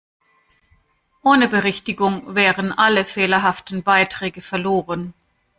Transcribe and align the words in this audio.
Ohne 1.21 1.47
Berichtigung 1.47 2.33
wären 2.33 2.71
alle 2.71 3.05
fehlerhaften 3.05 3.83
Beiträge 3.83 4.41
verloren. 4.41 5.13